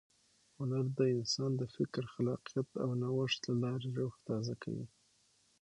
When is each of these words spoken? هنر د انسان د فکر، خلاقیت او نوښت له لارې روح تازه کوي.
هنر 0.57 0.85
د 0.97 0.99
انسان 1.15 1.51
د 1.57 1.63
فکر، 1.75 2.03
خلاقیت 2.13 2.67
او 2.83 2.89
نوښت 3.01 3.41
له 3.49 3.55
لارې 3.63 3.89
روح 3.99 4.13
تازه 4.27 4.53
کوي. 4.63 4.87